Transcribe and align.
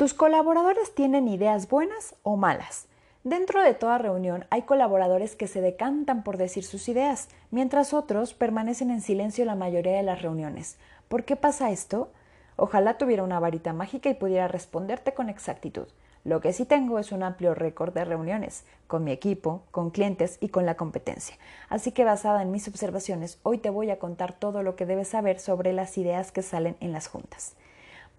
¿Tus 0.00 0.14
colaboradores 0.14 0.94
tienen 0.94 1.28
ideas 1.28 1.68
buenas 1.68 2.14
o 2.22 2.38
malas? 2.38 2.86
Dentro 3.22 3.62
de 3.62 3.74
toda 3.74 3.98
reunión 3.98 4.46
hay 4.48 4.62
colaboradores 4.62 5.36
que 5.36 5.46
se 5.46 5.60
decantan 5.60 6.24
por 6.24 6.38
decir 6.38 6.64
sus 6.64 6.88
ideas, 6.88 7.28
mientras 7.50 7.92
otros 7.92 8.32
permanecen 8.32 8.90
en 8.90 9.02
silencio 9.02 9.44
la 9.44 9.56
mayoría 9.56 9.92
de 9.92 10.02
las 10.02 10.22
reuniones. 10.22 10.78
¿Por 11.08 11.24
qué 11.24 11.36
pasa 11.36 11.70
esto? 11.70 12.10
Ojalá 12.56 12.96
tuviera 12.96 13.24
una 13.24 13.40
varita 13.40 13.74
mágica 13.74 14.08
y 14.08 14.14
pudiera 14.14 14.48
responderte 14.48 15.12
con 15.12 15.28
exactitud. 15.28 15.88
Lo 16.24 16.40
que 16.40 16.54
sí 16.54 16.64
tengo 16.64 16.98
es 16.98 17.12
un 17.12 17.22
amplio 17.22 17.54
récord 17.54 17.92
de 17.92 18.06
reuniones 18.06 18.64
con 18.86 19.04
mi 19.04 19.10
equipo, 19.10 19.64
con 19.70 19.90
clientes 19.90 20.38
y 20.40 20.48
con 20.48 20.64
la 20.64 20.78
competencia. 20.78 21.36
Así 21.68 21.92
que 21.92 22.04
basada 22.04 22.40
en 22.40 22.50
mis 22.50 22.66
observaciones, 22.68 23.38
hoy 23.42 23.58
te 23.58 23.68
voy 23.68 23.90
a 23.90 23.98
contar 23.98 24.32
todo 24.32 24.62
lo 24.62 24.76
que 24.76 24.86
debes 24.86 25.08
saber 25.08 25.38
sobre 25.40 25.74
las 25.74 25.98
ideas 25.98 26.32
que 26.32 26.40
salen 26.40 26.78
en 26.80 26.92
las 26.92 27.06
juntas. 27.06 27.54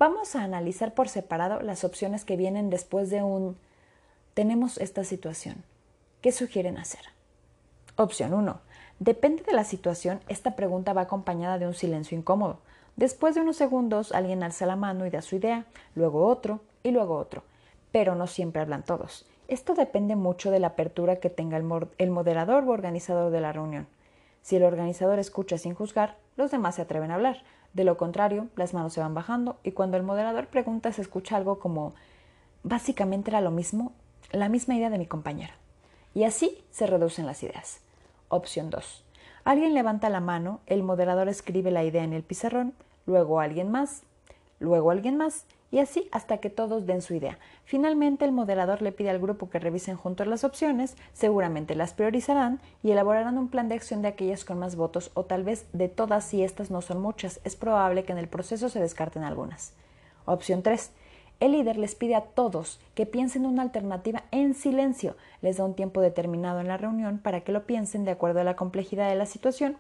Vamos 0.02 0.36
a 0.36 0.42
analizar 0.42 0.96
por 0.96 1.10
separado 1.10 1.62
las 1.62 1.84
opciones 1.84 2.26
que 2.26 2.36
vienen 2.36 2.72
después 2.72 3.12
de 3.12 3.22
un 3.22 3.56
tenemos 4.34 4.80
esta 4.80 5.04
situación. 5.04 5.64
¿Qué 6.22 6.32
sugieren 6.32 6.80
hacer? 6.80 7.02
Opción 7.98 8.34
1. 8.34 8.60
Depende 8.98 9.44
de 9.44 9.54
la 9.54 9.64
situación, 9.64 10.20
esta 10.28 10.56
pregunta 10.56 10.94
va 10.94 11.02
acompañada 11.04 11.60
de 11.60 11.68
un 11.68 11.76
silencio 11.76 12.18
incómodo. 12.18 12.58
Después 12.96 13.36
de 13.36 13.42
unos 13.42 13.58
segundos, 13.58 14.12
alguien 14.12 14.42
alza 14.42 14.66
la 14.66 14.76
mano 14.76 15.06
y 15.06 15.12
da 15.12 15.22
su 15.22 15.36
idea, 15.36 15.68
luego 15.94 16.26
otro 16.26 16.62
y 16.82 16.90
luego 16.90 17.16
otro 17.16 17.44
pero 17.92 18.16
no 18.16 18.28
siempre 18.28 18.62
hablan 18.62 18.84
todos. 18.84 19.26
Esto 19.48 19.74
depende 19.74 20.16
mucho 20.16 20.50
de 20.50 20.60
la 20.60 20.68
apertura 20.68 21.18
que 21.18 21.30
tenga 21.30 21.58
el, 21.58 22.10
moderador 22.10 22.64
o 22.64 22.72
organizador 22.72 23.32
de 23.32 23.42
la 23.42 23.52
reunión. 23.52 23.88
Si 24.42 24.56
el 24.56 24.64
organizador 24.64 25.20
escucha 25.20 25.58
sin 25.58 25.76
juzgar, 25.76 26.16
los 26.36 26.52
demás 26.52 26.76
se 26.76 26.82
atreven 26.82 27.12
a 27.12 27.16
hablar. 27.16 27.44
De 27.74 27.84
lo 27.84 27.98
contrario, 27.98 28.48
las 28.56 28.74
manos 28.74 28.94
se 28.94 29.00
van 29.00 29.14
bajando 29.14 29.58
y 29.64 29.72
cuando 29.72 29.98
el 29.98 30.04
moderador 30.04 30.48
pregunta 30.48 30.92
se 30.92 31.02
escucha 31.02 31.38
algo 31.38 31.60
como 31.60 31.94
básicamente 32.64 33.32
era 33.32 33.42
lo 33.42 33.52
mismo, 33.52 33.94
la 34.32 34.50
misma 34.50 34.76
idea 34.76 34.90
de 34.90 34.98
mi 34.98 35.06
compañera. 35.06 35.54
Y 36.14 36.24
así 36.26 36.64
se 36.72 36.88
reducen 36.88 37.26
las 37.26 37.42
ideas. 37.44 37.80
Opción 38.28 38.70
2. 38.70 39.04
Alguien 39.44 39.74
levanta 39.74 40.10
la 40.10 40.20
mano, 40.20 40.60
el 40.68 40.84
moderador 40.84 41.28
escribe 41.28 41.72
la 41.72 41.84
idea 41.84 42.04
en 42.04 42.14
el 42.14 42.24
pizarrón, 42.24 42.74
luego 43.06 43.40
alguien 43.40 43.72
más, 43.72 44.04
luego 44.60 44.92
alguien 44.92 45.18
más 45.18 45.46
y 45.72 45.80
así 45.80 46.08
hasta 46.12 46.38
que 46.38 46.50
todos 46.50 46.86
den 46.86 47.02
su 47.02 47.14
idea. 47.14 47.40
Finalmente, 47.64 48.26
el 48.26 48.32
moderador 48.32 48.82
le 48.82 48.92
pide 48.92 49.10
al 49.10 49.20
grupo 49.20 49.50
que 49.50 49.60
revisen 49.60 49.96
juntos 49.96 50.28
las 50.28 50.44
opciones, 50.44 50.98
seguramente 51.14 51.76
las 51.76 51.94
priorizarán 51.94 52.60
y 52.84 52.92
elaborarán 52.92 53.38
un 53.38 53.48
plan 53.48 53.70
de 53.70 53.76
acción 53.76 54.02
de 54.02 54.10
aquellas 54.10 54.46
con 54.46 54.60
más 54.60 54.76
votos 54.76 55.12
o 55.14 55.24
tal 55.24 55.44
vez 55.44 55.66
de 55.74 55.88
todas 55.88 56.26
si 56.26 56.44
estas 56.44 56.70
no 56.70 56.82
son 56.82 57.02
muchas. 57.02 57.40
Es 57.44 57.56
probable 57.56 58.04
que 58.04 58.12
en 58.12 58.18
el 58.18 58.28
proceso 58.28 58.70
se 58.70 58.82
descarten 58.82 59.24
algunas. 59.24 59.74
Opción 60.26 60.62
3. 60.62 60.92
El 61.42 61.54
líder 61.54 61.78
les 61.78 61.96
pide 61.96 62.14
a 62.14 62.22
todos 62.22 62.80
que 62.94 63.08
piensen 63.08 63.48
una 63.48 63.64
alternativa 63.64 64.26
en 64.30 64.54
silencio. 64.54 65.16
Les 65.42 65.58
da 65.58 65.66
un 65.66 65.74
tiempo 65.74 66.00
determinado 66.00 66.60
en 66.60 66.68
la 66.68 66.78
reunión 66.78 67.18
para 67.18 67.42
que 67.42 67.52
lo 67.52 67.66
piensen 67.66 68.06
de 68.06 68.12
acuerdo 68.12 68.42
a 68.42 68.44
la 68.44 68.56
complejidad 68.56 69.10
de 69.10 69.16
la 69.16 69.26
situación. 69.26 69.78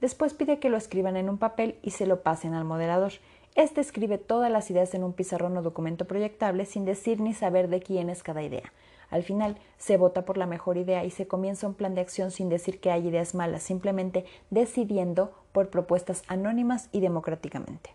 Después 0.00 0.34
pide 0.34 0.60
que 0.60 0.70
lo 0.70 0.76
escriban 0.76 1.16
en 1.16 1.28
un 1.28 1.36
papel 1.36 1.80
y 1.82 1.90
se 1.90 2.06
lo 2.06 2.22
pasen 2.22 2.54
al 2.54 2.64
moderador. 2.64 3.14
Este 3.56 3.80
escribe 3.80 4.16
todas 4.18 4.50
las 4.50 4.70
ideas 4.70 4.94
en 4.94 5.02
un 5.02 5.12
pizarrón 5.12 5.56
o 5.56 5.62
documento 5.62 6.06
proyectable 6.06 6.64
sin 6.66 6.84
decir 6.84 7.20
ni 7.20 7.34
saber 7.34 7.68
de 7.68 7.80
quién 7.80 8.08
es 8.08 8.22
cada 8.22 8.42
idea. 8.42 8.72
Al 9.10 9.24
final 9.24 9.58
se 9.76 9.96
vota 9.96 10.24
por 10.24 10.36
la 10.36 10.46
mejor 10.46 10.76
idea 10.76 11.04
y 11.04 11.10
se 11.10 11.26
comienza 11.26 11.66
un 11.66 11.74
plan 11.74 11.96
de 11.96 12.00
acción 12.00 12.30
sin 12.30 12.48
decir 12.48 12.80
que 12.80 12.92
hay 12.92 13.08
ideas 13.08 13.34
malas, 13.34 13.64
simplemente 13.64 14.24
decidiendo 14.50 15.32
por 15.52 15.68
propuestas 15.68 16.22
anónimas 16.28 16.88
y 16.92 17.00
democráticamente. 17.00 17.90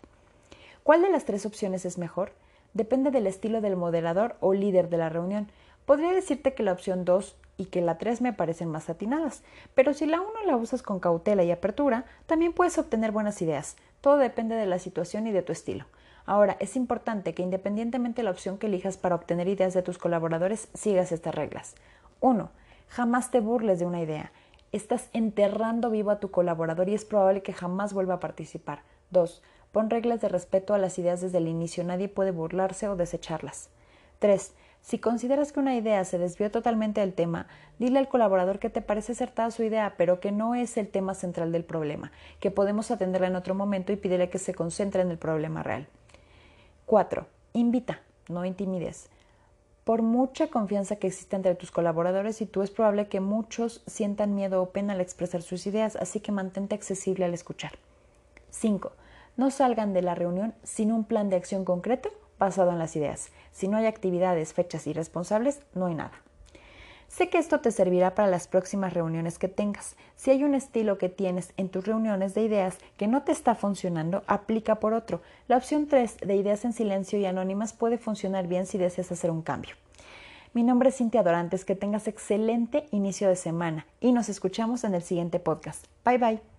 ¿Cuál 0.82 1.02
de 1.02 1.10
las 1.10 1.24
tres 1.24 1.46
opciones 1.46 1.86
es 1.86 1.96
mejor? 1.96 2.32
Depende 2.74 3.10
del 3.10 3.26
estilo 3.26 3.62
del 3.62 3.76
moderador 3.76 4.36
o 4.40 4.52
líder 4.52 4.90
de 4.90 4.98
la 4.98 5.08
reunión. 5.08 5.48
Podría 5.86 6.12
decirte 6.12 6.52
que 6.52 6.62
la 6.62 6.72
opción 6.72 7.06
2 7.06 7.34
y 7.56 7.66
que 7.66 7.80
la 7.80 7.96
3 7.96 8.20
me 8.20 8.34
parecen 8.34 8.68
más 8.68 8.90
atinadas, 8.90 9.42
pero 9.74 9.94
si 9.94 10.04
la 10.04 10.20
1 10.20 10.30
la 10.44 10.56
usas 10.56 10.82
con 10.82 11.00
cautela 11.00 11.42
y 11.42 11.50
apertura, 11.50 12.04
también 12.26 12.52
puedes 12.52 12.76
obtener 12.76 13.12
buenas 13.12 13.40
ideas. 13.40 13.76
Todo 14.00 14.18
depende 14.18 14.54
de 14.54 14.66
la 14.66 14.78
situación 14.78 15.26
y 15.26 15.32
de 15.32 15.42
tu 15.42 15.52
estilo. 15.52 15.86
Ahora, 16.26 16.56
es 16.58 16.76
importante 16.76 17.34
que 17.34 17.42
independientemente 17.42 18.22
de 18.22 18.24
la 18.24 18.32
opción 18.32 18.58
que 18.58 18.66
elijas 18.66 18.96
para 18.96 19.14
obtener 19.14 19.46
ideas 19.46 19.74
de 19.74 19.82
tus 19.82 19.98
colaboradores, 19.98 20.68
sigas 20.74 21.12
estas 21.12 21.34
reglas. 21.34 21.76
1. 22.20 22.50
Jamás 22.88 23.30
te 23.30 23.40
burles 23.40 23.78
de 23.78 23.86
una 23.86 24.02
idea. 24.02 24.32
Estás 24.72 25.08
enterrando 25.12 25.90
vivo 25.90 26.10
a 26.10 26.18
tu 26.18 26.30
colaborador 26.30 26.88
y 26.88 26.94
es 26.94 27.04
probable 27.04 27.42
que 27.42 27.52
jamás 27.52 27.92
vuelva 27.92 28.14
a 28.14 28.20
participar. 28.20 28.82
2. 29.10 29.42
Pon 29.70 29.90
reglas 29.90 30.20
de 30.20 30.28
respeto 30.28 30.74
a 30.74 30.78
las 30.78 30.98
ideas 30.98 31.20
desde 31.20 31.38
el 31.38 31.48
inicio. 31.48 31.84
Nadie 31.84 32.08
puede 32.08 32.32
burlarse 32.32 32.88
o 32.88 32.96
desecharlas. 32.96 33.70
3. 34.18 34.52
Si 34.86 35.00
consideras 35.00 35.50
que 35.50 35.58
una 35.58 35.74
idea 35.74 36.04
se 36.04 36.16
desvió 36.16 36.48
totalmente 36.52 37.00
del 37.00 37.12
tema, 37.12 37.48
dile 37.80 37.98
al 37.98 38.08
colaborador 38.08 38.60
que 38.60 38.70
te 38.70 38.82
parece 38.82 39.12
acertada 39.12 39.50
su 39.50 39.64
idea, 39.64 39.94
pero 39.98 40.20
que 40.20 40.30
no 40.30 40.54
es 40.54 40.76
el 40.76 40.86
tema 40.86 41.14
central 41.14 41.50
del 41.50 41.64
problema, 41.64 42.12
que 42.38 42.52
podemos 42.52 42.92
atenderla 42.92 43.26
en 43.26 43.34
otro 43.34 43.56
momento 43.56 43.92
y 43.92 43.96
pídele 43.96 44.30
que 44.30 44.38
se 44.38 44.54
concentre 44.54 45.02
en 45.02 45.10
el 45.10 45.18
problema 45.18 45.64
real. 45.64 45.88
4. 46.84 47.26
Invita, 47.54 48.00
no 48.28 48.44
intimides. 48.44 49.10
Por 49.82 50.02
mucha 50.02 50.50
confianza 50.50 50.94
que 50.94 51.08
exista 51.08 51.34
entre 51.34 51.56
tus 51.56 51.72
colaboradores 51.72 52.40
y 52.40 52.46
tú, 52.46 52.62
es 52.62 52.70
probable 52.70 53.08
que 53.08 53.18
muchos 53.18 53.82
sientan 53.88 54.36
miedo 54.36 54.62
o 54.62 54.70
pena 54.70 54.92
al 54.92 55.00
expresar 55.00 55.42
sus 55.42 55.66
ideas, 55.66 55.96
así 55.96 56.20
que 56.20 56.30
mantente 56.30 56.76
accesible 56.76 57.24
al 57.24 57.34
escuchar. 57.34 57.72
5. 58.50 58.92
No 59.36 59.50
salgan 59.50 59.92
de 59.92 60.02
la 60.02 60.14
reunión 60.14 60.54
sin 60.62 60.92
un 60.92 61.02
plan 61.02 61.28
de 61.28 61.34
acción 61.34 61.64
concreto 61.64 62.10
basado 62.38 62.72
en 62.72 62.78
las 62.78 62.96
ideas. 62.96 63.30
Si 63.52 63.68
no 63.68 63.76
hay 63.76 63.86
actividades, 63.86 64.52
fechas 64.52 64.86
y 64.86 64.92
responsables, 64.92 65.60
no 65.74 65.86
hay 65.86 65.94
nada. 65.94 66.12
Sé 67.08 67.28
que 67.28 67.38
esto 67.38 67.60
te 67.60 67.70
servirá 67.70 68.14
para 68.14 68.28
las 68.28 68.48
próximas 68.48 68.92
reuniones 68.92 69.38
que 69.38 69.48
tengas. 69.48 69.96
Si 70.16 70.30
hay 70.30 70.44
un 70.44 70.54
estilo 70.54 70.98
que 70.98 71.08
tienes 71.08 71.52
en 71.56 71.68
tus 71.68 71.86
reuniones 71.86 72.34
de 72.34 72.42
ideas 72.42 72.78
que 72.96 73.06
no 73.06 73.22
te 73.22 73.32
está 73.32 73.54
funcionando, 73.54 74.22
aplica 74.26 74.76
por 74.76 74.92
otro. 74.92 75.22
La 75.48 75.56
opción 75.56 75.86
3 75.86 76.18
de 76.18 76.36
ideas 76.36 76.64
en 76.64 76.72
silencio 76.72 77.18
y 77.18 77.26
anónimas 77.26 77.72
puede 77.72 77.98
funcionar 77.98 78.48
bien 78.48 78.66
si 78.66 78.76
deseas 78.76 79.12
hacer 79.12 79.30
un 79.30 79.42
cambio. 79.42 79.76
Mi 80.52 80.62
nombre 80.62 80.88
es 80.88 80.96
Cintia 80.96 81.22
Dorantes, 81.22 81.64
que 81.64 81.76
tengas 81.76 82.08
excelente 82.08 82.86
inicio 82.90 83.28
de 83.28 83.36
semana 83.36 83.86
y 84.00 84.12
nos 84.12 84.28
escuchamos 84.28 84.84
en 84.84 84.94
el 84.94 85.02
siguiente 85.02 85.38
podcast. 85.38 85.86
Bye 86.04 86.18
bye. 86.18 86.55